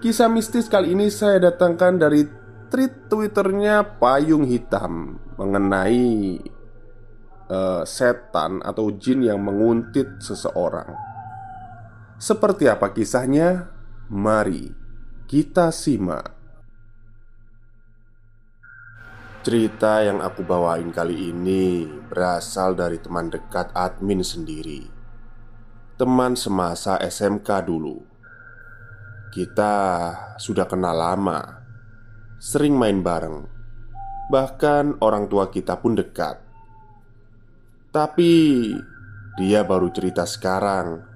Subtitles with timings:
[0.00, 2.24] Kisah mistis kali ini saya datangkan dari
[2.72, 6.40] tweet twitternya Payung Hitam Mengenai
[7.52, 10.96] uh, setan atau jin yang menguntit seseorang.
[12.16, 13.68] Seperti apa kisahnya?
[14.08, 14.72] Mari
[15.28, 16.32] kita simak.
[19.44, 24.88] Cerita yang aku bawain kali ini berasal dari teman dekat admin sendiri.
[26.00, 28.09] Teman semasa SMK dulu
[29.30, 29.74] kita
[30.42, 31.62] sudah kenal lama,
[32.42, 33.46] sering main bareng,
[34.26, 36.42] bahkan orang tua kita pun dekat.
[37.94, 38.32] Tapi
[39.38, 41.06] dia baru cerita sekarang,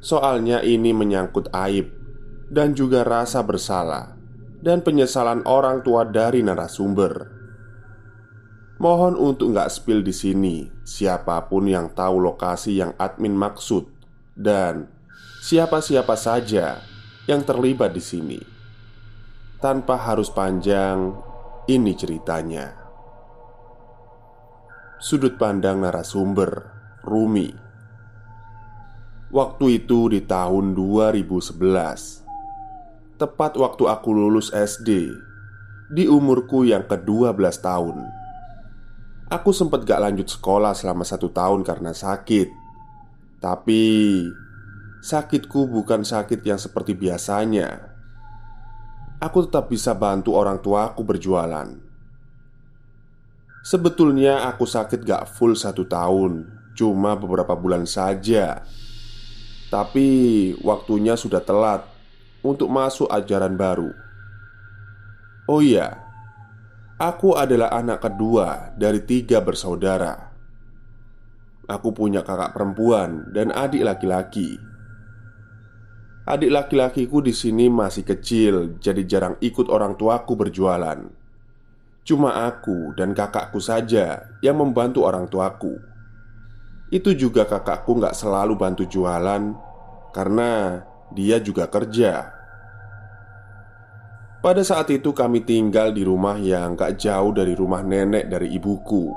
[0.00, 1.92] soalnya ini menyangkut aib
[2.48, 4.16] dan juga rasa bersalah
[4.64, 7.36] dan penyesalan orang tua dari narasumber.
[8.76, 13.88] Mohon untuk nggak spill di sini siapa pun yang tahu lokasi yang admin maksud
[14.36, 14.88] dan
[15.40, 16.95] siapa-siapa saja
[17.26, 18.40] yang terlibat di sini.
[19.58, 21.10] Tanpa harus panjang,
[21.66, 22.70] ini ceritanya.
[25.02, 26.72] Sudut pandang narasumber
[27.02, 27.66] Rumi.
[29.26, 31.58] Waktu itu di tahun 2011
[33.18, 35.10] Tepat waktu aku lulus SD
[35.90, 38.06] Di umurku yang ke-12 tahun
[39.26, 42.54] Aku sempat gak lanjut sekolah selama satu tahun karena sakit
[43.42, 43.82] Tapi
[45.02, 47.96] Sakitku bukan sakit yang seperti biasanya.
[49.16, 51.72] Aku tetap bisa bantu orang tuaku berjualan.
[53.66, 56.46] Sebetulnya aku sakit gak full satu tahun,
[56.78, 58.62] cuma beberapa bulan saja.
[59.72, 60.08] Tapi
[60.62, 61.82] waktunya sudah telat
[62.46, 63.90] untuk masuk ajaran baru.
[65.50, 65.98] Oh iya,
[67.00, 70.30] aku adalah anak kedua dari tiga bersaudara.
[71.66, 74.75] Aku punya kakak perempuan dan adik laki-laki.
[76.26, 80.98] Adik laki-lakiku di sini masih kecil, jadi jarang ikut orang tuaku berjualan.
[82.02, 85.78] Cuma aku dan kakakku saja yang membantu orang tuaku.
[86.90, 89.54] Itu juga kakakku nggak selalu bantu jualan
[90.10, 90.82] karena
[91.14, 92.34] dia juga kerja.
[94.42, 99.10] Pada saat itu kami tinggal di rumah yang gak jauh dari rumah nenek dari ibuku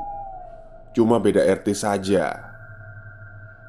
[0.89, 2.48] Cuma beda RT saja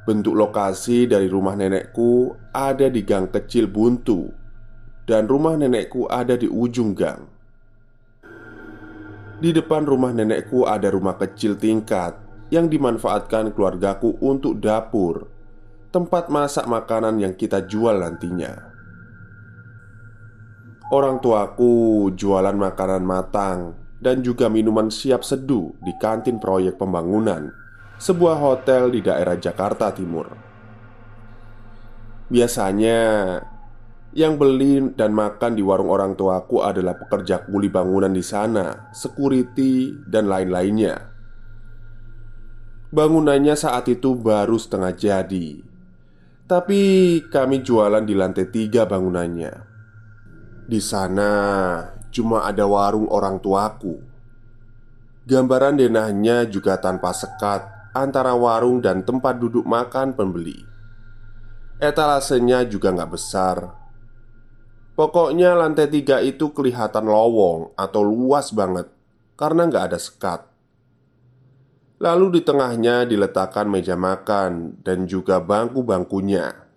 [0.01, 4.33] Bentuk lokasi dari rumah nenekku ada di gang kecil buntu,
[5.05, 7.29] dan rumah nenekku ada di ujung gang.
[9.41, 12.17] Di depan rumah nenekku ada rumah kecil tingkat
[12.49, 15.29] yang dimanfaatkan keluargaku untuk dapur,
[15.93, 18.73] tempat masak makanan yang kita jual nantinya.
[20.91, 27.60] Orang tuaku jualan makanan matang dan juga minuman siap seduh di kantin proyek pembangunan
[28.01, 30.33] sebuah hotel di daerah Jakarta Timur.
[32.33, 32.99] Biasanya,
[34.17, 39.93] yang beli dan makan di warung orang tuaku adalah pekerja kuli bangunan di sana, security,
[40.09, 41.13] dan lain-lainnya.
[42.91, 45.63] Bangunannya saat itu baru setengah jadi,
[46.49, 46.81] tapi
[47.29, 49.53] kami jualan di lantai tiga bangunannya.
[50.67, 51.31] Di sana
[52.11, 54.03] cuma ada warung orang tuaku.
[55.29, 60.63] Gambaran denahnya juga tanpa sekat antara warung dan tempat duduk makan pembeli.
[61.81, 63.59] Etalasenya juga nggak besar.
[64.95, 68.93] Pokoknya lantai tiga itu kelihatan lowong atau luas banget
[69.41, 70.41] karena nggak ada sekat.
[72.01, 76.69] Lalu di tengahnya diletakkan meja makan dan juga bangku-bangkunya.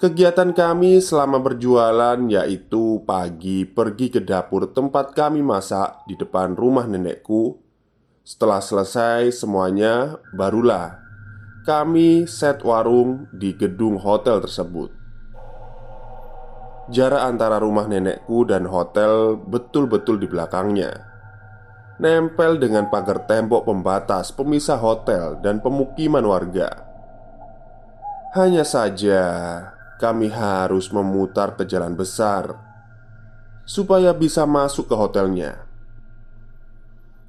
[0.00, 6.88] Kegiatan kami selama berjualan yaitu pagi pergi ke dapur tempat kami masak di depan rumah
[6.88, 7.69] nenekku.
[8.30, 11.02] Setelah selesai semuanya, barulah
[11.66, 14.94] kami set warung di gedung hotel tersebut.
[16.94, 20.94] Jarak antara rumah nenekku dan hotel betul-betul di belakangnya,
[21.98, 26.86] nempel dengan pagar tembok pembatas pemisah hotel dan pemukiman warga.
[28.38, 29.26] Hanya saja,
[29.98, 32.54] kami harus memutar ke jalan besar
[33.66, 35.69] supaya bisa masuk ke hotelnya.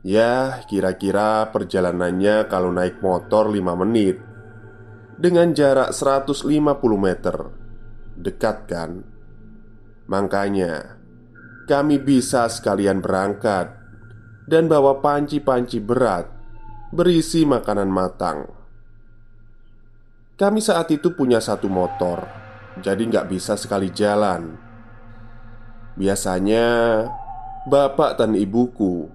[0.02, 4.18] Ya, kira-kira perjalanannya kalau naik motor 5 menit
[5.18, 6.50] Dengan jarak 150
[6.98, 7.38] meter
[8.18, 9.06] Dekat kan?
[10.10, 10.98] Makanya
[11.70, 13.78] Kami bisa sekalian berangkat
[14.50, 16.26] Dan bawa panci-panci berat
[16.90, 18.50] Berisi makanan matang
[20.34, 22.42] Kami saat itu punya satu motor
[22.80, 24.56] jadi nggak bisa sekali jalan.
[26.00, 26.66] Biasanya
[27.68, 29.12] bapak dan ibuku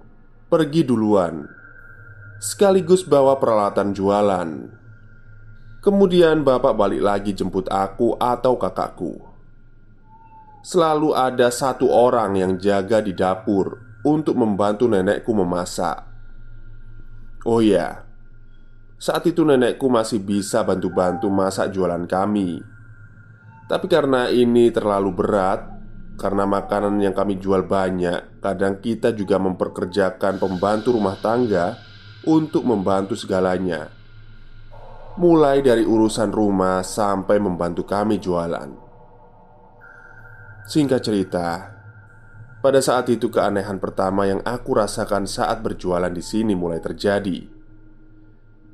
[0.47, 1.43] pergi duluan,
[2.39, 4.49] sekaligus bawa peralatan jualan.
[5.83, 9.19] Kemudian bapak balik lagi jemput aku atau kakakku.
[10.63, 16.03] Selalu ada satu orang yang jaga di dapur untuk membantu nenekku memasak.
[17.47, 18.03] Oh ya,
[18.99, 22.77] saat itu nenekku masih bisa bantu-bantu masak jualan kami
[23.67, 25.67] tapi karena ini terlalu berat
[26.17, 31.77] Karena makanan yang kami jual banyak Kadang kita juga memperkerjakan pembantu rumah tangga
[32.25, 33.93] Untuk membantu segalanya.
[35.17, 38.69] Mulai dari urusan rumah sampai membantu kami jualan.
[40.67, 41.47] Singkat cerita
[42.59, 47.45] Pada saat itu keanehan pertama yang aku rasakan saat berjualan di sini mulai terjadi.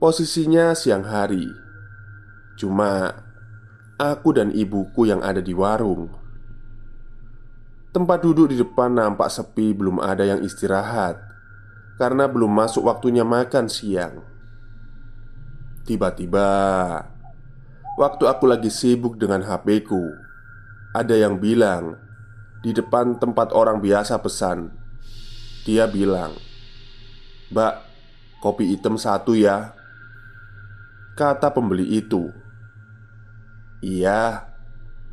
[0.03, 1.47] Posisinya siang hari.
[2.59, 3.07] Cuma
[3.95, 6.22] aku dan ibuku yang ada di warung.
[7.93, 11.21] Tempat duduk di depan nampak sepi, belum ada yang istirahat
[12.01, 14.25] karena belum masuk waktunya makan siang.
[15.85, 16.49] Tiba-tiba,
[18.01, 20.09] waktu aku lagi sibuk dengan HP ku,
[20.97, 22.01] ada yang bilang
[22.65, 24.73] di depan tempat orang biasa pesan.
[25.61, 26.33] Dia bilang,
[27.53, 27.73] "Mbak,
[28.41, 29.77] kopi hitam satu ya."
[31.13, 32.25] Kata pembeli itu.
[33.85, 34.49] Iya,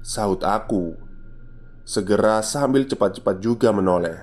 [0.00, 1.09] sahut aku.
[1.90, 4.14] Segera sambil cepat-cepat juga menoleh.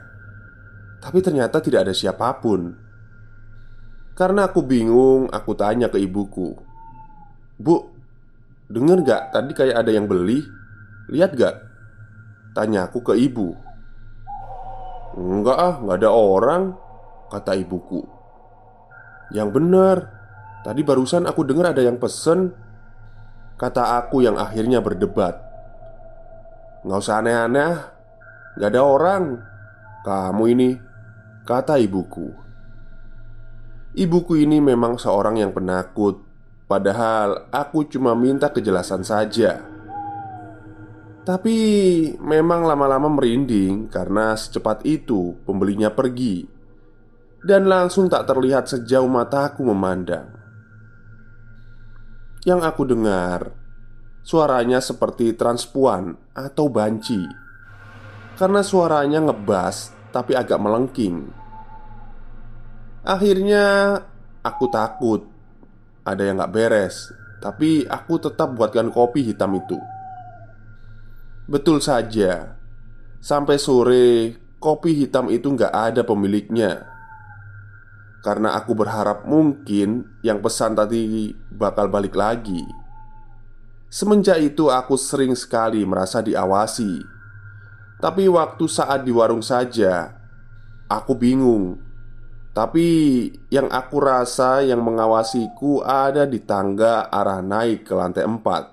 [1.04, 2.72] Tapi ternyata tidak ada siapa pun.
[4.16, 6.56] Karena aku bingung, aku tanya ke ibuku,
[7.60, 7.92] "Bu,
[8.72, 10.48] dengar gak tadi kayak ada yang beli?
[11.12, 11.60] Lihat gak?"
[12.56, 13.52] Tanya aku ke ibu.
[15.20, 16.72] "Enggak ah, nggak ada orang,"
[17.28, 18.00] kata ibuku.
[19.36, 19.98] "Yang benar,
[20.64, 22.56] tadi barusan aku dengar ada yang pesen."
[23.60, 25.47] Kata aku yang akhirnya berdebat
[26.88, 27.76] Nggak usah aneh-aneh
[28.56, 29.24] Gak ada orang.
[30.08, 30.70] Kamu ini
[31.44, 32.32] Kata ibuku.
[33.92, 36.24] Ibuku ini memang seorang yang penakut
[36.68, 39.64] Padahal aku cuma minta kejelasan saja.
[41.24, 41.56] Tapi
[42.20, 46.44] memang lama-lama merinding Karena secepat itu pembelinya pergi.
[47.40, 50.28] Dan langsung tak terlihat sejauh mataku memandang.
[52.44, 53.67] Yang aku dengar
[54.28, 57.24] Suaranya seperti transpuan atau banci.
[58.36, 61.32] Karena suaranya ngebas tapi agak melengking.
[63.08, 63.96] Akhirnya
[64.44, 65.24] aku takut.
[66.04, 69.80] Ada yang gak beres Tapi aku tetap buatkan kopi hitam itu.
[71.48, 72.60] Betul saja.
[73.24, 76.84] Sampai sore kopi hitam itu gak ada pemiliknya.
[78.28, 82.87] Karena aku berharap mungkin yang pesan tadi bakal balik lagi
[83.88, 87.02] Semenjak itu aku sering sekali merasa diawasi.
[87.98, 90.18] Tapi waktu saat di warung saja
[90.88, 91.84] Aku bingung.
[92.56, 92.88] Tapi
[93.52, 98.72] yang aku rasa yang mengawasiku ada di tangga arah naik ke lantai empat.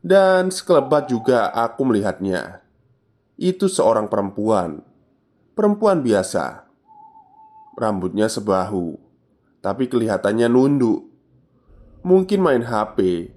[0.00, 2.64] Dan sekelebat juga aku melihatnya.
[3.36, 4.80] Itu seorang perempuan.
[5.52, 6.64] Perempuan biasa.
[7.76, 8.96] Rambutnya sebahu
[9.60, 11.12] Tapi kelihatannya nunduk.
[12.08, 13.28] Mungkin main HP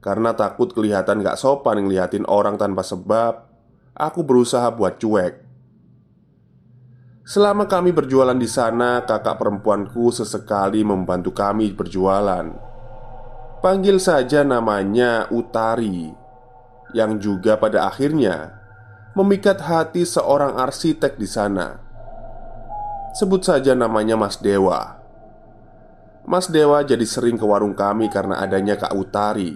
[0.00, 3.48] Karena takut kelihatan gak sopan ngeliatin orang tanpa sebab
[3.92, 5.50] Aku berusaha buat cuek
[7.30, 12.42] Selama kami berjualan di sana, kakak perempuanku sesekali membantu kami berjualan.
[13.62, 16.10] Panggil saja namanya Utari,
[16.90, 18.58] yang juga pada akhirnya
[19.14, 21.78] memikat hati seorang arsitek di sana.
[23.14, 24.98] Sebut saja namanya Mas Dewa.
[26.26, 29.54] Mas Dewa jadi sering ke warung kami karena adanya Kak Utari.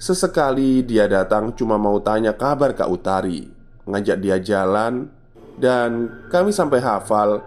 [0.00, 3.44] Sesekali dia datang cuma mau tanya kabar Kak Utari,
[3.84, 5.12] ngajak dia jalan,
[5.60, 7.44] dan kami sampai hafal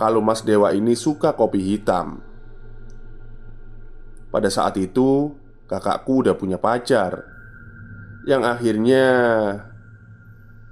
[0.00, 2.24] kalau Mas Dewa ini suka kopi hitam.
[4.32, 5.36] Pada saat itu,
[5.68, 7.20] kakakku udah punya pacar,
[8.24, 9.04] yang akhirnya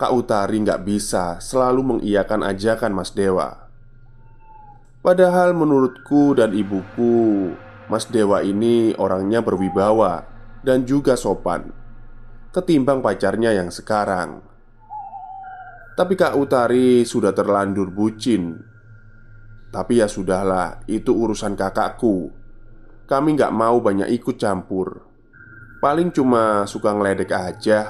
[0.01, 3.69] Kak Utari nggak bisa selalu mengiyakan ajakan Mas Dewa.
[5.05, 7.53] Padahal menurutku dan ibuku,
[7.93, 11.89] Mas Dewa ini orangnya berwibawa dan juga sopan
[12.59, 14.41] ketimbang pacarnya yang sekarang.
[15.95, 18.55] Tapi Kak Utari sudah terlanjur bucin.
[19.69, 22.33] Tapi ya sudahlah, itu urusan kakakku.
[23.05, 25.05] Kami nggak mau banyak ikut campur.
[25.79, 27.81] Paling cuma suka ngeledek aja.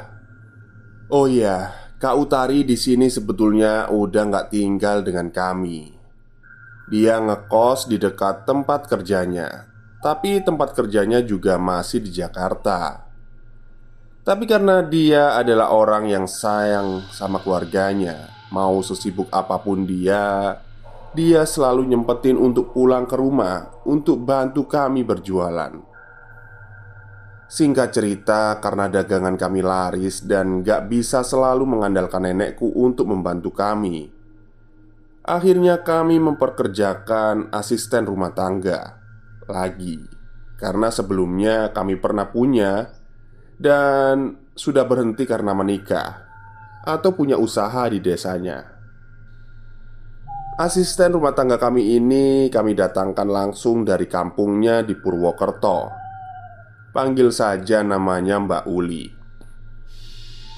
[1.09, 5.95] Oh iya, Kak Utari di sini sebetulnya udah nggak tinggal dengan kami.
[6.89, 9.68] Dia ngekos di dekat tempat kerjanya,
[9.99, 13.11] tapi tempat kerjanya juga masih di Jakarta.
[14.23, 20.55] Tapi karena dia adalah orang yang sayang sama keluarganya, mau sesibuk apa pun dia,
[21.17, 25.73] dia selalu nyempetin untuk pulang ke rumah untuk bantu kami berjualan.
[27.49, 34.13] Singkat cerita, karena dagangan kami laris dan gak bisa selalu mengandalkan nenekku untuk membantu kami,
[35.25, 38.98] akhirnya kami memperkerjakan asisten rumah tangga
[39.49, 39.99] lagi.
[40.59, 42.91] Karena sebelumnya kami pernah punya
[43.59, 46.27] Dan sudah berhenti karena menikah
[46.83, 48.79] Atau punya usaha di desanya.
[50.59, 55.87] Asisten rumah tangga kami ini kami datangkan langsung dari kampungnya di Purwokerto.
[56.91, 59.07] Panggil saja namanya Mbak Uli.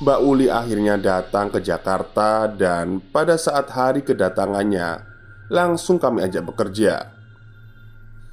[0.00, 5.04] Mbak Uli akhirnya datang ke Jakarta dan pada saat hari kedatangannya
[5.52, 7.20] Langsung kami ajak bekerja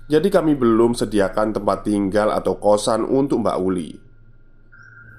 [0.08, 3.92] jadi kami belum sediakan tempat tinggal atau kosan untuk Mbak Uli.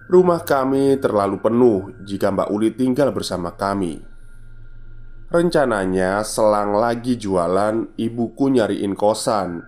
[0.08, 4.00] Rumah kami terlalu penuh jika Mbak Uli tinggal bersama kami.
[5.28, 9.60] Rencananya selang lagi jualan ibuku nyariin kosan.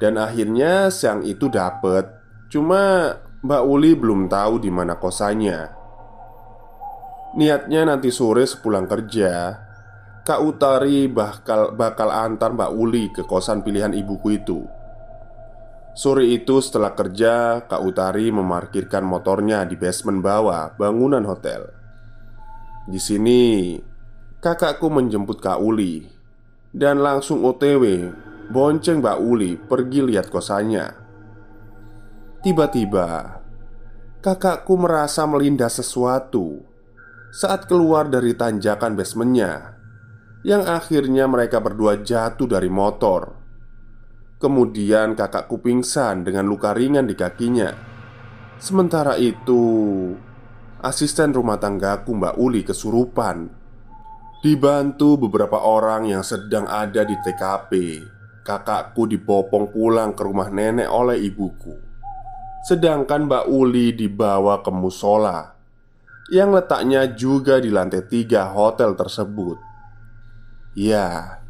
[0.00, 2.08] Dan akhirnya siang itu dapet.
[2.48, 3.12] Cuma
[3.44, 5.60] Mbak Uli belum tahu di mana kosannya.
[7.36, 9.60] Niatnya nanti sore sepulang kerja
[10.22, 14.62] Kak Utari bakal, bakal antar Mbak Uli ke kosan pilihan ibuku itu.
[15.98, 21.74] Sore itu setelah kerja Kak Utari memarkirkan motornya di basement bawah bangunan hotel.
[22.86, 23.74] Di sini
[24.42, 26.02] Kakakku menjemput Kak Uli
[26.74, 28.10] Dan langsung OTW
[28.50, 30.86] Bonceng Mbak Uli pergi lihat kosannya.
[32.42, 33.38] Tiba-tiba
[34.18, 36.62] Kakakku merasa melindas sesuatu
[37.30, 39.81] Saat keluar dari tanjakan basementnya
[40.42, 43.38] yang akhirnya mereka berdua jatuh dari motor.
[44.42, 47.70] Kemudian kakakku pingsan dengan luka ringan di kakinya.
[48.58, 49.62] Sementara itu,
[50.82, 53.46] asisten rumah tanggaku Mbak Uli kesurupan.
[54.42, 58.02] Dibantu beberapa orang yang sedang ada di TKP,
[58.42, 61.78] kakakku dibopong pulang ke rumah nenek oleh ibuku.
[62.66, 65.52] Sedangkan Mbak Uli dibawa ke musola
[66.30, 69.71] yang letaknya juga di lantai tiga hotel tersebut.
[70.72, 71.44] Ya,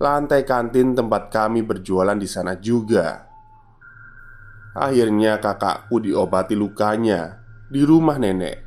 [0.00, 3.28] lantai kantin tempat kami berjualan di sana juga.
[4.72, 7.36] Akhirnya kakakku diobati lukanya
[7.68, 8.64] di rumah nenek.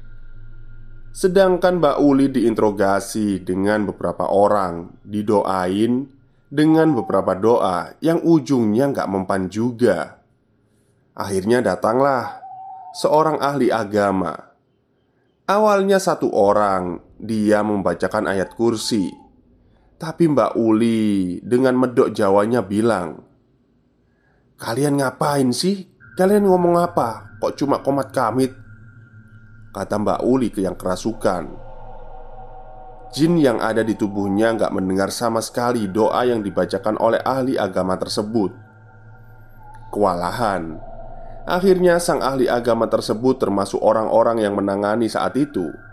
[1.10, 6.06] Sedangkan Mbak Uli diinterogasi dengan beberapa orang, didoain
[6.54, 10.22] dengan beberapa doa yang ujungnya nggak mempan juga.
[11.18, 12.46] Akhirnya datanglah
[12.94, 14.38] seorang ahli agama.
[15.50, 19.29] Awalnya satu orang, dia membacakan ayat kursi
[20.00, 23.20] tapi Mbak Uli dengan medok Jawanya bilang
[24.56, 25.88] Kalian ngapain sih?
[26.16, 27.40] Kalian ngomong apa?
[27.40, 28.52] Kok cuma komat kamit?
[29.76, 31.68] Kata Mbak Uli ke yang kerasukan
[33.12, 38.00] Jin yang ada di tubuhnya nggak mendengar sama sekali doa yang dibacakan oleh ahli agama
[38.00, 38.56] tersebut
[39.92, 40.80] Kewalahan
[41.44, 45.89] Akhirnya sang ahli agama tersebut termasuk orang-orang yang menangani saat itu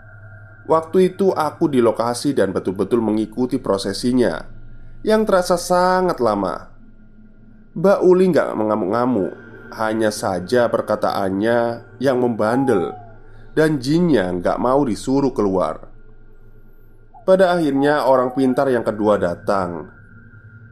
[0.67, 4.43] Waktu itu aku di lokasi dan betul-betul mengikuti prosesinya
[4.99, 6.75] Yang terasa sangat lama
[7.71, 9.33] Mbak Uli nggak mengamuk-ngamuk
[9.79, 12.91] Hanya saja perkataannya yang membandel
[13.55, 15.87] Dan jinnya nggak mau disuruh keluar
[17.27, 19.91] Pada akhirnya, orang pintar yang kedua datang.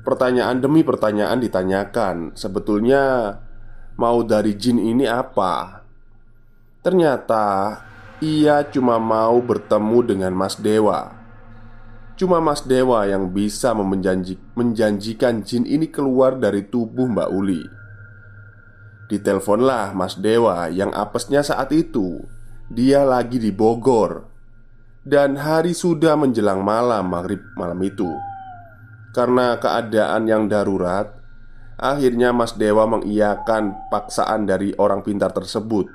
[0.07, 2.31] Pertanyaan demi pertanyaan ditanyakan.
[2.31, 3.35] Sebetulnya,
[3.99, 5.83] mau dari jin ini apa?
[6.79, 7.43] Ternyata
[8.23, 11.11] ia cuma mau bertemu dengan Mas Dewa.
[12.15, 17.63] Cuma Mas Dewa yang bisa menjanji, menjanjikan jin ini keluar dari tubuh Mbak Uli.
[19.05, 22.25] Diteleponlah Mas Dewa yang apesnya saat itu
[22.73, 24.25] Dia lagi di Bogor
[25.05, 28.09] Dan hari sudah menjelang malam maghrib malam itu
[29.13, 31.13] Karena keadaan yang darurat
[31.77, 35.85] Akhirnya Mas Dewa mengiyakan paksaan dari orang pintar tersebut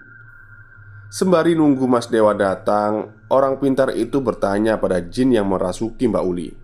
[1.11, 6.55] Sembari nunggu Mas Dewa datang Orang pintar itu bertanya pada jin yang merasuki Mbak Uli.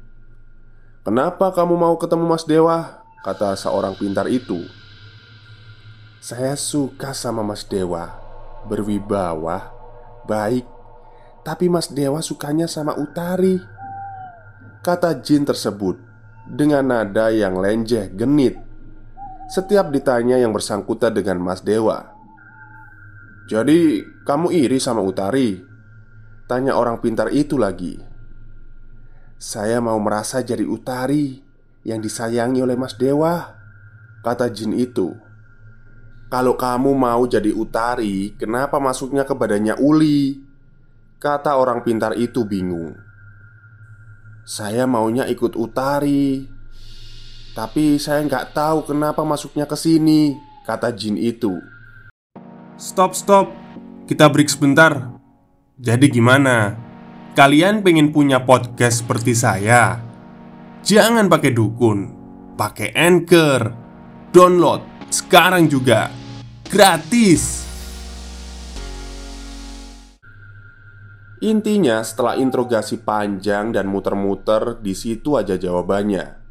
[1.02, 3.02] Kenapa kamu mau ketemu Mas Dewa?
[3.26, 4.62] Kata seorang pintar itu.
[6.22, 8.14] Saya suka sama Mas Dewa
[8.70, 9.74] Berwibawa
[10.30, 10.66] Baik
[11.42, 13.58] Tapi Mas Dewa sukanya sama Utari
[14.82, 15.98] Kata jin tersebut
[16.46, 18.62] Dengan nada yang lenjeh genit.
[19.50, 22.15] Setiap ditanya yang bersangkutan dengan Mas Dewa
[23.46, 25.62] Jadi kamu iri sama Utari?
[26.50, 27.98] Tanya orang pintar itu lagi
[29.34, 31.42] Saya mau merasa jadi Utari
[31.82, 33.54] Yang disayangi oleh Mas Dewa
[34.22, 35.26] Kata jin itu
[36.26, 40.42] kalau kamu mau jadi utari, kenapa masuknya ke badannya Uli?
[41.22, 42.98] Kata orang pintar itu bingung.
[44.42, 46.50] Saya maunya ikut utari,
[47.54, 50.34] tapi saya nggak tahu kenapa masuknya ke sini.
[50.66, 51.62] Kata jin itu.
[52.76, 53.48] Stop, stop,
[54.04, 55.16] kita break sebentar.
[55.80, 56.76] Jadi, gimana?
[57.32, 59.96] Kalian pengen punya podcast seperti saya?
[60.84, 62.12] Jangan pakai dukun,
[62.52, 63.72] pakai anchor,
[64.28, 66.12] download sekarang juga
[66.68, 67.64] gratis.
[71.40, 76.44] Intinya, setelah interogasi panjang dan muter-muter, di situ aja jawabannya.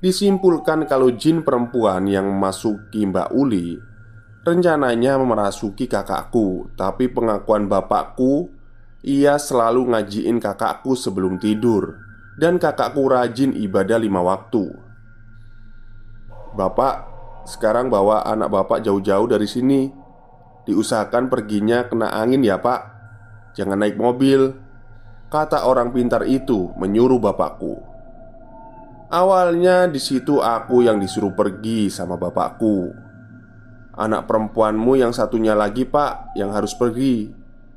[0.00, 3.92] Disimpulkan kalau jin perempuan yang memasuki Mbak Uli
[4.44, 8.52] rencananya merasuki kakakku, tapi pengakuan bapakku,
[9.00, 11.96] ia selalu ngajiin kakakku sebelum tidur,
[12.36, 14.68] dan kakakku rajin ibadah lima waktu.
[16.54, 16.94] Bapak
[17.48, 19.90] sekarang bawa anak bapak jauh-jauh dari sini.
[20.64, 22.80] Diusahakan perginya kena angin ya pak.
[23.52, 24.54] Jangan naik mobil.
[25.28, 27.74] Kata orang pintar itu menyuruh bapakku.
[29.12, 33.04] Awalnya di situ aku yang disuruh pergi sama bapakku
[33.94, 37.30] Anak perempuanmu yang satunya lagi pak Yang harus pergi.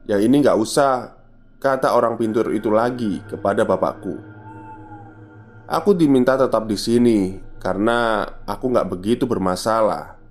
[0.10, 1.18] Yang ini nggak usah
[1.58, 4.14] Kata orang pintar itu lagi kepada bapakku.
[5.66, 10.22] Aku diminta tetap di sini karena aku nggak begitu bermasalah.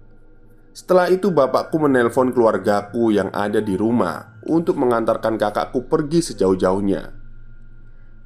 [0.71, 7.11] Setelah itu bapakku menelpon keluargaku yang ada di rumah Untuk mengantarkan kakakku pergi sejauh-jauhnya.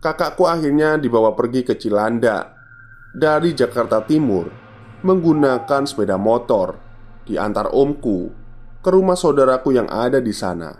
[0.02, 2.52] Kakakku akhirnya dibawa pergi ke Cilanda
[3.14, 4.50] Dari Jakarta Timur
[5.06, 6.89] Menggunakan sepeda motor
[7.30, 8.34] Diantar omku
[8.82, 10.74] Ke rumah saudaraku yang ada di sana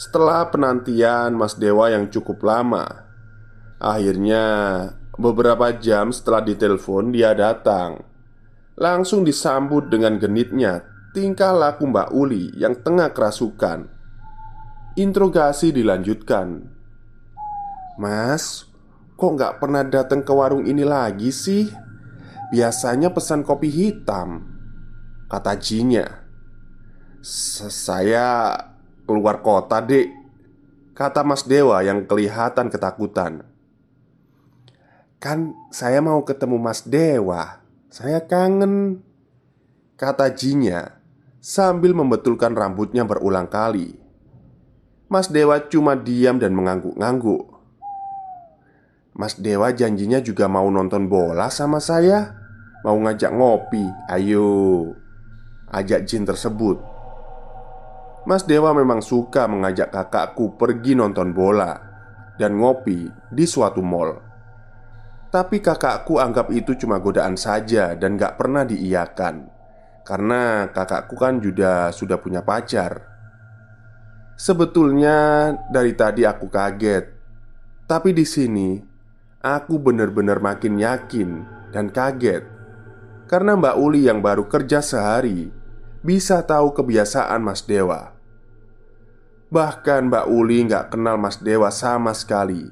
[0.00, 2.88] Setelah penantian Mas Dewa yang cukup lama
[3.76, 4.48] Akhirnya
[5.12, 8.00] Beberapa jam setelah ditelepon, dia datang.
[8.80, 13.92] Langsung disambut dengan genitnya tingkah laku Mbak Uli yang tengah kerasukan.
[14.96, 16.64] Interogasi dilanjutkan.
[18.00, 18.64] Mas,
[19.20, 21.68] kok nggak pernah datang ke warung ini lagi sih?
[22.48, 24.51] Biasanya pesan kopi hitam
[25.32, 26.04] Kata Jinya
[27.24, 28.52] Saya
[29.08, 30.12] keluar kota dek
[30.92, 33.40] Kata Mas Dewa yang kelihatan ketakutan.
[35.16, 39.00] Kan saya mau ketemu Mas Dewa Saya kangen
[39.96, 41.00] Kata Jinya
[41.40, 43.96] Sambil membetulkan rambutnya berulang kali.
[45.08, 47.50] Mas Dewa cuma diam dan mengangguk-ngangguk.
[49.16, 52.38] Mas Dewa janjinya juga mau nonton bola sama saya
[52.86, 53.82] Mau ngajak ngopi.
[54.06, 54.46] Ayo
[55.72, 56.78] Ajak Jin tersebut.
[58.28, 61.74] Mas Dewa memang suka mengajak kakakku pergi nonton bola
[62.38, 64.14] Dan ngopi di suatu mall.
[65.32, 69.48] Tapi kakakku anggap itu cuma godaan saja dan gak pernah diiyakan.
[70.04, 73.00] Karena kakakku kan juga sudah punya pacar.
[74.36, 77.04] Sebetulnya dari tadi aku kaget.
[77.88, 78.92] Tapi di sini
[79.42, 81.42] Aku benar-benar makin yakin
[81.74, 82.46] dan kaget.
[83.26, 85.50] Karena Mbak Uli yang baru kerja sehari
[86.02, 88.10] Bisa tahu kebiasaan Mas Dewa.
[89.54, 92.66] Bahkan Mbak Uli gak kenal Mas Dewa sama sekali.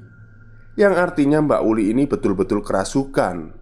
[0.75, 3.55] Yang artinya Mbak Uli ini betul-betul kerasukan.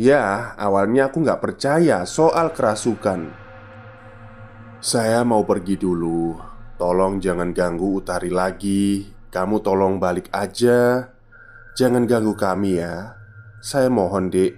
[0.00, 3.28] Ya, awalnya aku nggak percaya soal kerasukan.
[4.80, 6.40] Saya mau pergi dulu.
[6.80, 9.04] Tolong jangan ganggu Utari lagi.
[9.28, 11.12] Kamu tolong balik aja.
[11.76, 13.20] Jangan ganggu kami ya.
[13.60, 14.56] Saya mohon, Dek."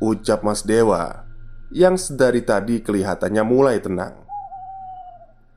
[0.00, 1.25] Ucap Mas Dewa
[1.74, 4.26] yang sedari tadi kelihatannya mulai tenang.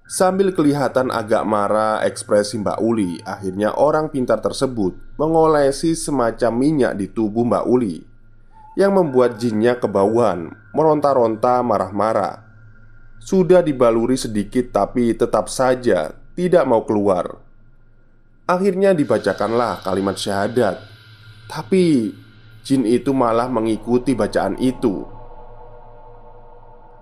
[0.10, 7.13] Sambil kelihatan agak marah ekspresi Mbak Uli Akhirnya orang pintar tersebut mengolesi semacam minyak di
[7.13, 8.02] tubuh Mbak Uli
[8.74, 12.41] Yang membuat jinnya kebauan Meronta-ronta marah-marah.
[13.22, 17.38] Sudah dibaluri sedikit tapi tetap saja tidak mau keluar.
[18.50, 20.82] Akhirnya dibacakanlah kalimat syahadat.
[21.45, 22.15] Tapi
[22.65, 25.18] jin itu malah mengikuti bacaan itu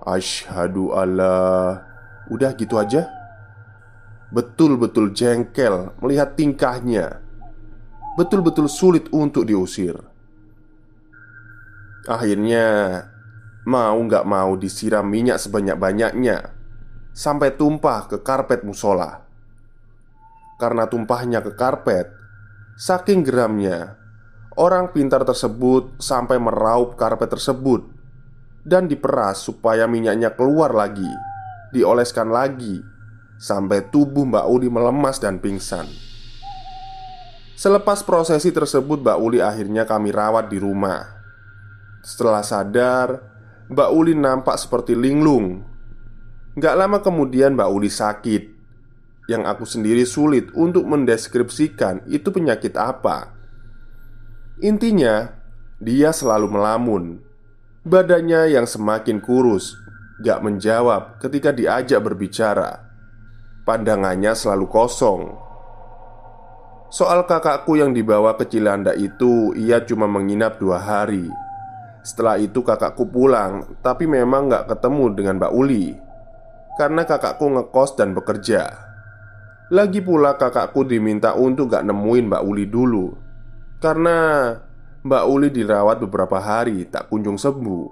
[0.07, 1.83] Ashadu Allah
[2.31, 3.11] Udah gitu aja.
[4.31, 7.23] Betul-betul jengkel melihat tingkahnya.
[8.19, 9.95] Betul-betul sulit untuk diusir.
[12.07, 12.65] Akhirnya
[13.67, 16.55] Mau nggak mau disiram minyak sebanyak-banyaknya
[17.11, 19.27] Sampai tumpah ke karpet musola.
[20.55, 22.07] Karena tumpahnya ke karpet
[22.79, 23.99] Saking geramnya
[24.55, 27.96] Orang pintar tersebut sampai meraup karpet tersebut
[28.67, 31.07] Dan diperas supaya minyaknya keluar lagi
[31.71, 32.83] dioleskan lagi
[33.37, 35.87] sampai tubuh Mbak Uli melemas dan pingsan.
[37.57, 41.01] Selepas prosesi tersebut, Mbak Uli akhirnya kami rawat di rumah.
[42.05, 43.07] Setelah sadar,
[43.67, 45.65] Mbak Uli nampak seperti linglung.
[46.57, 48.43] Gak lama kemudian, Mbak Uli sakit.
[49.27, 53.35] Yang aku sendiri sulit untuk mendeskripsikan itu penyakit apa.
[54.61, 55.29] Intinya,
[55.81, 57.26] dia selalu melamun.
[57.87, 59.79] Badannya yang semakin kurus
[60.19, 62.83] Gak menjawab ketika diajak berbicara.
[63.63, 65.31] Pandangannya selalu kosong.
[66.91, 71.31] Soal kakakku yang dibawa ke Cilanda itu Ia cuma menginap dua hari.
[72.03, 75.95] Setelah itu kakakku pulang Tapi memang gak ketemu dengan Mbak Uli.
[76.75, 78.67] Karena kakakku ngekos dan bekerja.
[79.71, 83.15] Lagi pula kakakku diminta untuk gak nemuin Mbak Uli dulu.
[83.79, 84.49] Karena
[85.07, 87.85] Mbak Uli dirawat beberapa hari tak kunjung sembuh.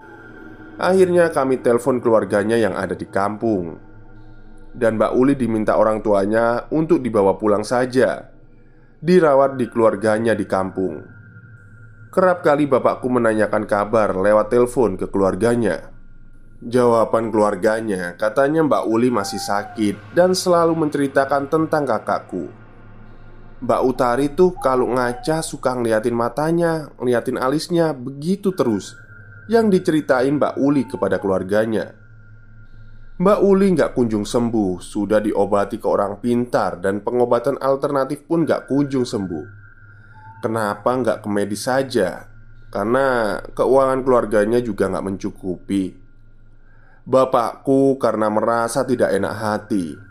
[0.75, 3.79] Akhirnya kami telepon keluarganya yang ada di kampung.
[4.75, 8.27] Dan Mbak Uli diminta orang tuanya untuk dibawa pulang saja.
[8.99, 10.99] Dirawat di keluarganya di kampung.
[12.11, 15.95] Kerap kali bapakku menanyakan kabar lewat telepon ke keluarganya.
[16.59, 22.64] Jawaban keluarganya katanya Mbak Uli masih sakit Dan selalu menceritakan tentang kakakku
[23.65, 28.93] Mbak Utari tuh kalau ngaca suka ngeliatin matanya, ngeliatin alisnya, begitu terus
[29.49, 31.97] yang diceritain Mbak Uli kepada keluarganya.
[33.17, 38.69] Mbak Uli nggak kunjung sembuh, sudah diobati ke orang pintar dan pengobatan alternatif pun nggak
[38.69, 39.45] kunjung sembuh.
[40.45, 42.21] Kenapa nggak ke medis saja?
[42.69, 45.85] Karena keuangan keluarganya juga nggak mencukupi.
[47.01, 50.04] Bapakku karena merasa tidak enak hati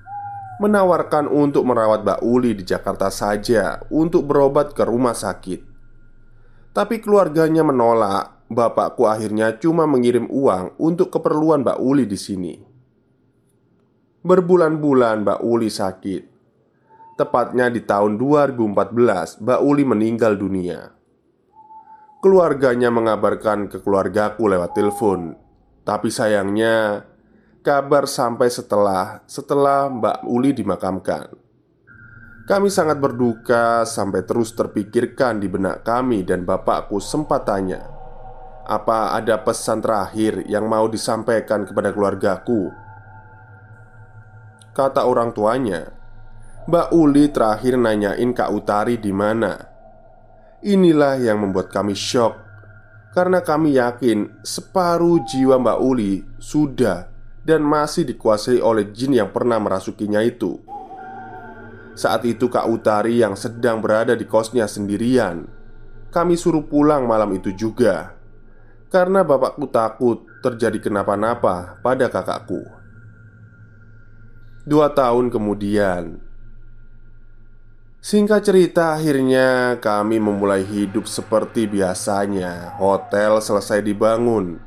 [0.65, 5.61] Menawarkan untuk merawat Mbak Uli di Jakarta saja Untuk berobat ke rumah sakit
[6.73, 12.55] Tapi keluarganya menolak bapakku akhirnya cuma mengirim uang untuk keperluan Mbak Uli di sini.
[14.25, 16.23] Berbulan-bulan Mbak Uli sakit.
[17.15, 20.91] Tepatnya di tahun 2014, Mbak Uli meninggal dunia.
[22.19, 25.37] Keluarganya mengabarkan ke keluargaku lewat telepon,
[25.85, 27.05] tapi sayangnya
[27.65, 31.33] kabar sampai setelah setelah Mbak Uli dimakamkan.
[32.45, 37.95] Kami sangat berduka sampai terus terpikirkan di benak kami dan bapakku sempat tanya
[38.65, 42.73] apa ada pesan terakhir yang mau disampaikan kepada keluargaku?
[44.73, 45.93] Kata orang tuanya,
[46.65, 49.55] Mbak Uli terakhir nanyain Kak Utari di mana.
[50.65, 52.41] Inilah yang membuat kami shock
[53.13, 57.14] karena kami yakin separuh jiwa Mbak Uli sudah
[57.45, 60.59] dan masih dikuasai oleh jin yang pernah merasukinya itu.
[61.95, 65.47] Saat itu Kak Utari yang sedang berada di kosnya sendirian
[66.11, 68.19] Kami suruh pulang malam itu juga
[68.95, 72.63] karena bapakku takut terjadi kenapa-napa pada kakakku.
[74.63, 76.23] Dua tahun kemudian,
[77.99, 82.79] singkat cerita, akhirnya kami memulai hidup seperti biasanya.
[82.79, 84.63] Hotel selesai dibangun,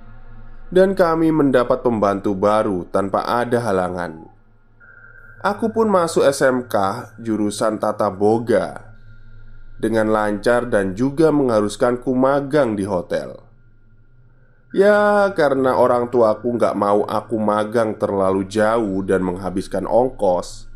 [0.68, 4.28] dan kami mendapat pembantu baru tanpa ada halangan.
[5.40, 6.76] Aku pun masuk SMK
[7.22, 8.98] jurusan Tata Boga
[9.78, 13.48] dengan lancar dan juga mengharuskan ku magang di hotel.
[14.76, 20.68] Ya karena orang tuaku nggak mau aku magang terlalu jauh dan menghabiskan ongkos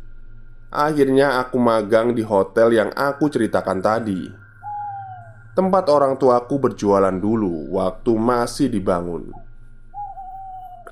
[0.72, 4.32] Akhirnya aku magang di hotel yang aku ceritakan tadi
[5.52, 9.28] Tempat orang tuaku berjualan dulu waktu masih dibangun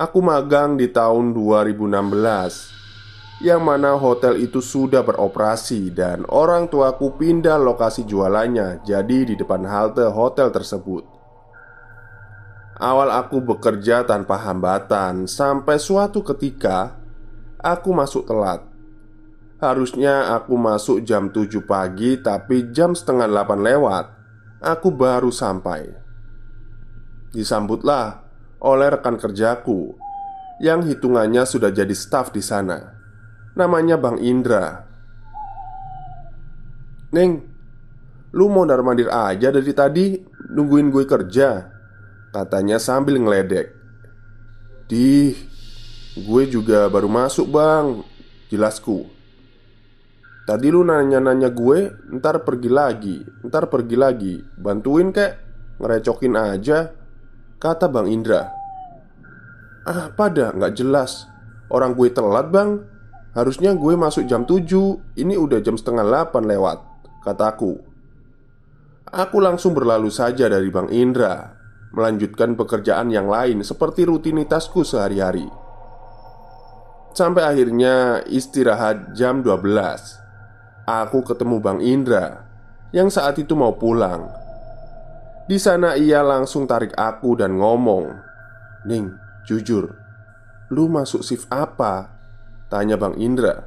[0.00, 7.60] Aku magang di tahun 2016 Yang mana hotel itu sudah beroperasi dan orang tuaku pindah
[7.60, 11.04] lokasi jualannya jadi di depan halte hotel tersebut.
[12.80, 16.96] Awal aku bekerja tanpa hambatan sampai suatu ketika
[17.60, 18.64] aku masuk telat.
[19.60, 24.04] Harusnya aku masuk jam 7 pagi tapi jam setengah 8 lewat
[24.64, 25.92] Aku baru sampai
[27.36, 28.19] Disambutlah
[28.60, 29.96] oleh rekan kerjaku
[30.60, 33.00] Yang hitungannya sudah jadi staf di sana.
[33.56, 34.84] Namanya Bang Indra.
[37.10, 37.42] Neng,
[38.36, 40.20] lu mau mandir aja dari tadi
[40.52, 41.80] Nungguin gue kerja
[42.30, 43.74] Katanya sambil ngeledek.
[44.86, 45.34] Dih,
[46.14, 48.06] gue juga baru masuk bang
[48.50, 49.06] Jelasku.
[50.46, 54.34] Tadi lu nanya-nanya gue, ntar pergi lagi, ntar pergi lagi.
[54.58, 55.32] Bantuin kek,
[55.78, 56.90] ngerecokin aja
[57.60, 58.48] Kata Bang Indra
[59.84, 61.28] Ah pada nggak jelas.
[61.68, 62.80] Orang gue telat bang.
[63.36, 64.66] Harusnya gue masuk jam 7
[65.14, 66.82] Ini udah jam setengah 8 lewat
[67.22, 67.78] Kataku
[69.06, 69.38] Aku.
[69.38, 71.54] Langsung berlalu saja dari Bang Indra
[71.94, 75.46] Melanjutkan pekerjaan yang lain Seperti rutinitasku sehari-hari.
[77.14, 79.62] Sampai akhirnya istirahat jam 12
[80.90, 82.50] aku ketemu Bang Indra
[82.90, 84.39] yang saat itu mau pulang.
[85.50, 88.06] Di sana ia langsung tarik aku dan ngomong,
[88.86, 89.10] "Ning,
[89.42, 89.90] jujur,
[90.70, 92.06] lu masuk shift apa?"
[92.70, 93.66] tanya Bang Indra.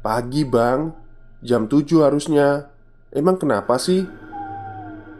[0.00, 0.96] "Pagi, Bang.
[1.44, 2.72] Jam 7 harusnya.
[3.12, 4.08] Emang kenapa sih?"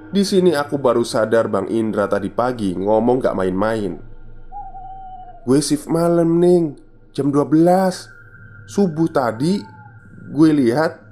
[0.09, 4.01] Di sini aku baru sadar Bang Indra tadi pagi ngomong gak main-main.
[5.45, 6.81] Gue shift malam, Ning.
[7.13, 8.07] Jam 12
[8.71, 9.59] Subuh tadi
[10.31, 11.03] Gue lihat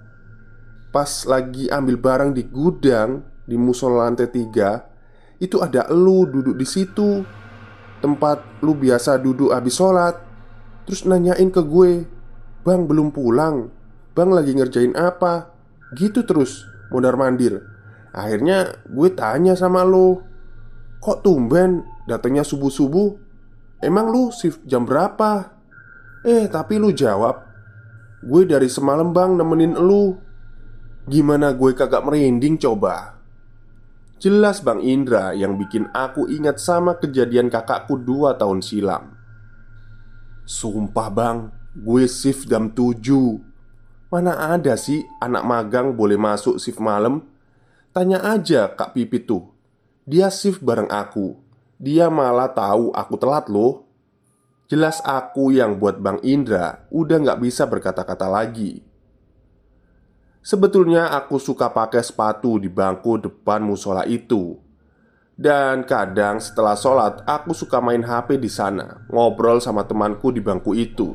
[0.94, 4.84] Pas lagi ambil barang di gudang Di musola lantai tiga
[5.40, 7.24] Itu ada lu duduk di situ.
[8.04, 10.14] Tempat lu biasa duduk habis sholat.
[10.84, 12.04] Terus nanyain ke gue
[12.62, 13.72] Bang belum pulang?
[14.12, 15.56] Bang lagi ngerjain apa?
[15.96, 17.64] Gitu terus Mondar mandir.
[18.12, 20.20] Akhirnya gue tanya sama lu
[20.98, 23.14] Kok tumben datangnya subuh-subuh?
[23.78, 25.54] Emang lu shift jam berapa?
[26.26, 27.46] Eh tapi lu jawab.
[28.26, 30.18] Gue dari semalam bang nemenin lu.
[31.06, 33.17] Gimana gue kagak merinding coba?
[34.18, 39.14] Jelas Bang Indra yang bikin aku ingat sama kejadian kakakku dua tahun silam.
[40.42, 41.38] Sumpah bang,
[41.78, 42.98] gue shift jam 7
[44.10, 47.30] Mana ada sih anak magang boleh masuk shift malam?
[47.94, 49.54] Tanya aja Kak Pipit tuh.
[50.02, 51.38] Dia shift bareng aku.
[51.78, 53.86] Dia malah tahu aku telat loh.
[54.66, 58.87] Jelas aku yang buat Bang Indra udah gak bisa berkata-kata lagi
[60.40, 64.56] Sebetulnya aku suka pakai sepatu di bangku depan musola itu.
[65.38, 70.74] Dan kadang setelah sholat aku suka main HP di sana Ngobrol sama temanku di bangku
[70.74, 71.14] itu.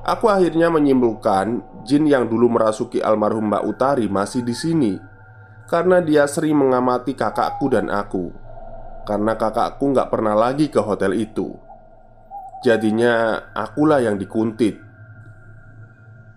[0.00, 4.96] Aku akhirnya menyimpulkan Jin yang dulu merasuki almarhum Mbak Utari masih di sini
[5.68, 8.32] Karena dia sering mengamati kakakku dan aku
[9.04, 11.52] Karena kakakku nggak pernah lagi ke hotel itu.
[12.64, 14.87] Jadinya akulah yang dikuntit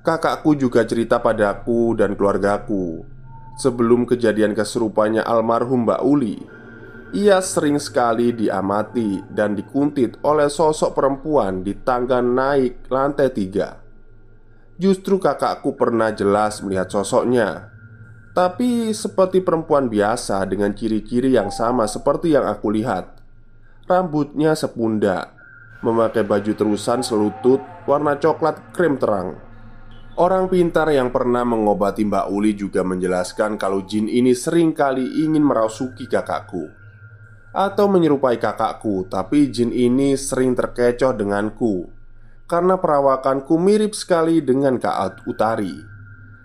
[0.02, 3.06] Kakakku juga cerita padaku dan keluargaku
[3.62, 6.42] Sebelum kejadian keserupanya almarhum Mbak Uli
[7.14, 13.78] Ia sering sekali diamati dan dikuntit oleh sosok perempuan di tangga naik lantai tiga.
[14.82, 17.70] Justru kakakku pernah jelas melihat sosoknya
[18.34, 23.22] Tapi seperti perempuan biasa dengan ciri-ciri yang sama seperti yang aku lihat.
[23.86, 25.38] Rambutnya sepundak
[25.86, 29.51] Memakai baju terusan selutut warna coklat krem terang
[30.20, 35.40] Orang pintar yang pernah mengobati Mbak Uli juga menjelaskan kalau jin ini sering kali ingin
[35.40, 36.68] merasuki kakakku
[37.56, 41.88] Atau menyerupai kakakku Tapi jin ini sering terkecoh denganku
[42.44, 45.80] Karena perawakanku mirip sekali dengan Kak Utari.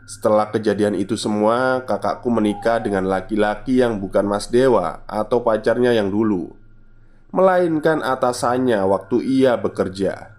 [0.06, 6.14] Setelah kejadian itu semua Kakakku menikah dengan laki-laki yang bukan Mas Dewa Atau pacarnya yang
[6.14, 6.54] dulu
[7.34, 10.35] Melainkan atasannya waktu ia bekerja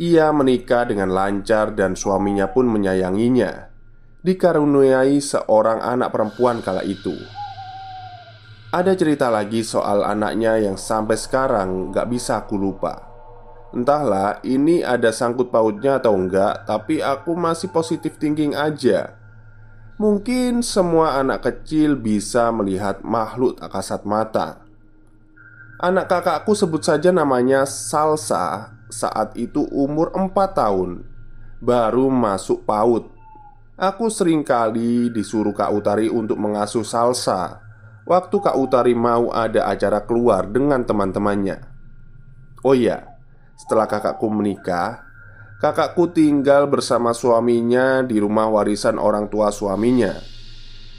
[0.00, 3.68] ia menikah dengan lancar dan suaminya pun menyayanginya
[4.20, 7.16] Dikaruniai seorang anak perempuan kala itu.
[8.68, 13.08] Ada cerita lagi soal anaknya yang sampai sekarang gak bisa aku lupa.
[13.72, 19.16] Entahlah ini ada sangkut pautnya atau enggak Tapi aku masih positif thinking aja.
[19.96, 24.64] Mungkin semua anak kecil bisa melihat makhluk tak kasat mata.
[25.80, 31.02] Anak kakakku sebut saja namanya Salsa saat itu umur 4 tahun
[31.62, 33.08] Baru masuk PAUD
[33.80, 37.64] Aku sering kali disuruh Kak Utari untuk mengasuh salsa
[38.04, 41.58] Waktu Kak Utari mau ada acara keluar dengan teman-temannya
[42.60, 43.16] Oh iya,
[43.56, 45.10] setelah kakakku menikah
[45.60, 50.16] Kakakku tinggal bersama suaminya di rumah warisan orang tua suaminya.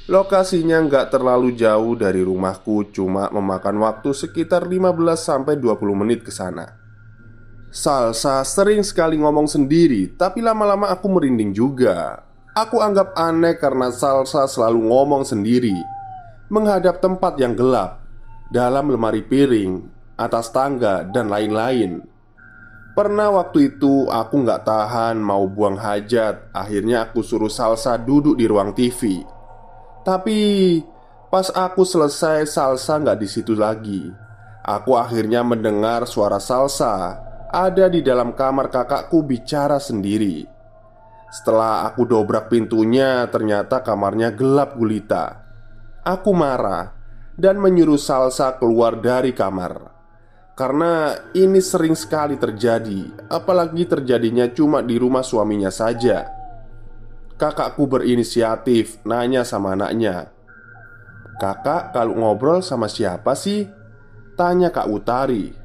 [0.05, 5.57] Lokasinya nggak terlalu jauh dari rumahku, cuma memakan waktu sekitar 15-20
[5.97, 6.77] menit ke sana.
[7.71, 12.19] Salsa sering sekali ngomong sendiri, tapi lama-lama aku merinding juga.
[12.51, 15.79] Aku anggap aneh karena Salsa selalu ngomong sendiri,
[16.51, 18.03] menghadap tempat yang gelap,
[18.51, 19.87] dalam lemari piring,
[20.19, 22.03] atas tangga, dan lain-lain.
[22.91, 28.43] Pernah waktu itu aku nggak tahan mau buang hajat Akhirnya aku suruh Salsa duduk di
[28.43, 29.23] ruang TV
[30.03, 30.39] Tapi
[31.31, 34.11] pas aku selesai Salsa nggak di situ lagi
[34.67, 40.47] Aku akhirnya mendengar suara Salsa Ada di dalam kamar kakakku bicara sendiri
[41.27, 45.43] Setelah aku dobrak pintunya Ternyata kamarnya gelap gulita
[46.07, 46.95] Aku marah
[47.35, 49.91] Dan menyuruh Salsa keluar dari kamar
[50.51, 56.27] karena ini sering sekali terjadi, apalagi terjadinya cuma di rumah suaminya saja.
[57.33, 60.29] Kakakku berinisiatif nanya sama anaknya,
[61.41, 63.65] "Kakak, kalau ngobrol sama siapa sih?"
[64.37, 65.60] Tanya Kak Utari.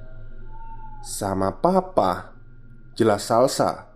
[1.06, 2.34] "Sama papa."
[2.98, 3.86] Jelas salsa.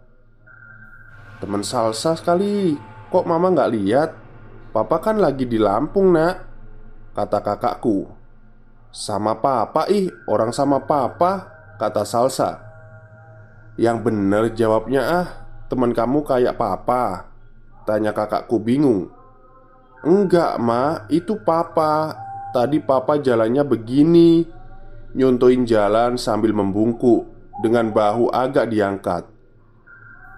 [1.42, 2.78] Temen salsa sekali.
[3.10, 4.10] Kok mama nggak lihat?
[4.70, 6.46] Papa kan lagi di Lampung, nak.
[7.10, 8.20] Kata kakakku.
[8.90, 11.46] Sama papa ih, orang sama papa
[11.78, 12.58] Kata Salsa
[13.78, 15.26] Yang bener jawabnya ah
[15.70, 17.30] Teman kamu kayak papa
[17.86, 19.06] Tanya kakakku bingung
[20.02, 22.18] Enggak ma, itu papa
[22.50, 24.42] Tadi papa jalannya begini
[25.10, 27.26] Nyontoin jalan sambil membungkuk
[27.60, 29.26] Dengan bahu agak diangkat.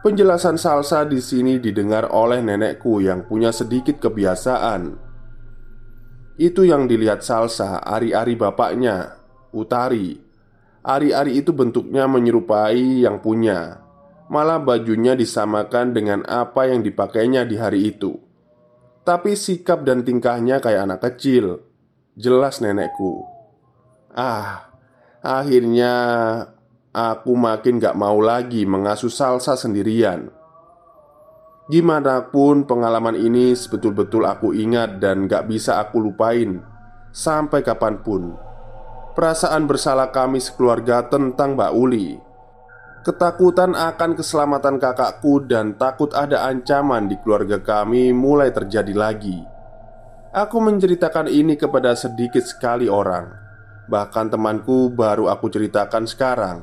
[0.03, 4.99] Penjelasan Salsa di sini didengar oleh nenekku yang punya sedikit kebiasaan.
[6.35, 9.23] Itu yang dilihat Salsa Ari-ari bapaknya
[9.55, 10.19] Utari.
[10.83, 13.79] Ari-ari itu bentuknya menyerupai yang punya.
[14.27, 18.19] Malah bajunya disamakan dengan apa yang dipakainya di hari itu.
[19.07, 21.63] Tapi sikap dan tingkahnya kayak anak kecil.
[22.19, 23.32] Jelas nenekku
[24.13, 24.69] Ah,
[25.25, 25.97] akhirnya
[26.93, 30.29] aku makin gak mau lagi mengasuh Salsa sendirian.
[31.73, 36.61] Gimana pun pengalaman ini sebetul-betul aku ingat dan gak bisa aku lupain.
[37.13, 38.37] Sampai kapan pun
[39.13, 42.17] Perasaan bersalah kami sekeluarga tentang Mbak Uli.
[43.05, 49.37] Ketakutan akan keselamatan kakakku dan takut ada ancaman di keluarga kami mulai terjadi lagi.
[50.33, 53.42] Aku menceritakan ini kepada sedikit sekali orang
[53.91, 56.59] Bahkan temanku baru aku ceritakan sekarang.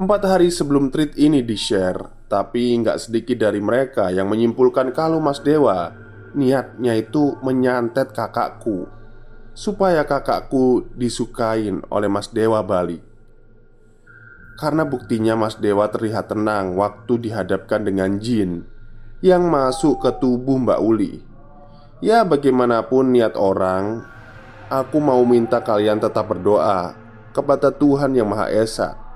[0.00, 5.42] Empat hari sebelum tweet ini di-share tapi nggak sedikit dari mereka yang menyimpulkan kalau Mas
[5.42, 5.90] Dewa
[6.30, 8.86] Niatnya itu menyantet kakakku
[9.50, 13.02] Supaya kakakku disukain oleh Mas Dewa Bali
[14.54, 18.62] Karena buktinya Mas Dewa terlihat tenang waktu dihadapkan dengan jin
[19.20, 21.20] Yang masuk ke tubuh Mbak Uli.
[22.00, 24.08] Ya bagaimanapun niat orang
[24.70, 26.94] Aku mau minta kalian tetap berdoa
[27.34, 29.10] Kepada Tuhan Yang Maha Esa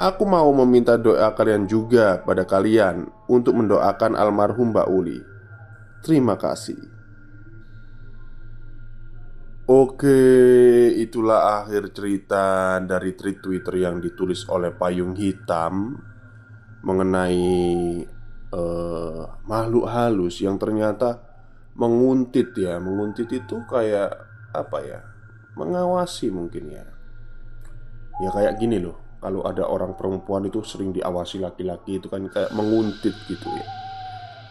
[0.00, 5.20] Aku mau meminta doa kalian juga pada kalian untuk mendoakan almarhum Mbak Uli.
[6.00, 6.80] Terima kasih.
[9.68, 10.24] Oke,
[10.96, 16.00] itulah akhir cerita dari tweet Twitter yang ditulis oleh Payung Hitam
[16.80, 17.44] mengenai
[18.56, 21.20] uh, makhluk halus yang ternyata
[21.76, 22.80] menguntit ya.
[22.80, 25.00] Menguntit itu kayak apa ya?
[25.54, 26.84] Mengawasi mungkin ya.
[28.20, 32.56] Ya kayak gini loh kalau ada orang perempuan itu sering diawasi laki-laki itu kan kayak
[32.56, 33.66] menguntit gitu ya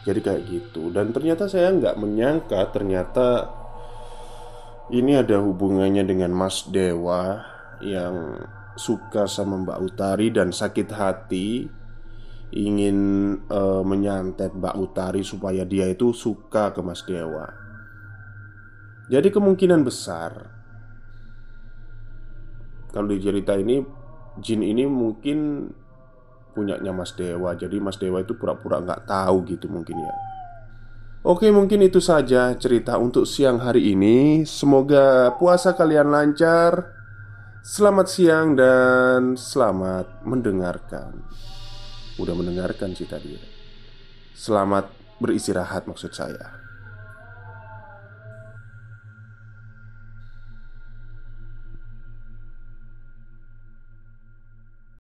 [0.05, 3.49] jadi kayak gitu dan ternyata saya nggak menyangka ternyata
[4.93, 7.45] ini ada hubungannya dengan Mas Dewa
[7.83, 8.41] yang
[8.73, 11.67] suka sama Mbak Utari dan sakit hati
[12.49, 12.97] ingin
[13.51, 17.45] uh, menyantet Mbak Utari supaya dia itu suka ke Mas Dewa.
[19.09, 20.59] Jadi kemungkinan besar
[22.89, 23.81] kalau di cerita ini
[24.41, 25.69] jin ini mungkin
[26.57, 27.53] punyanya Mas Dewa.
[27.53, 30.13] Jadi Mas Dewa itu pura-pura nggak tahu gitu mungkin ya.
[31.21, 34.47] Oke mungkin itu saja cerita untuk siang hari ini.
[34.47, 36.97] Semoga puasa kalian lancar.
[37.59, 41.21] Selamat siang dan selamat mendengarkan.
[42.19, 43.35] Udah mendengarkan sih tadi
[44.35, 44.91] Selamat
[45.23, 46.58] beristirahat maksud saya